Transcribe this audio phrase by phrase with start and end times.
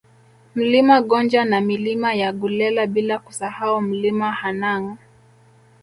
[0.55, 4.97] Mlima Gonja na Milima ya Gulela bila kusahau Mlima Hanang